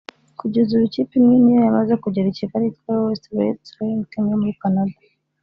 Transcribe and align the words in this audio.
Kugeza 0.39 0.69
ubu 0.73 0.85
ikipe 0.89 1.11
imwe 1.19 1.35
niyo 1.41 1.59
yamaze 1.65 1.93
kugera 2.03 2.27
i 2.29 2.37
Kigali 2.39 2.65
yitwa 2.67 2.89
Lowest 2.95 3.25
Rates 3.37 3.65
Cycling 3.71 4.01
Team 4.09 4.23
yo 4.31 4.37
muri 4.41 4.59
Canada 4.61 4.95